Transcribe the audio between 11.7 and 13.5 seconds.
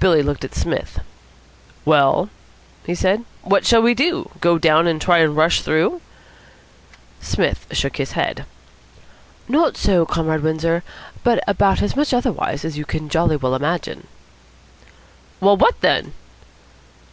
as much otherwise as you can jolly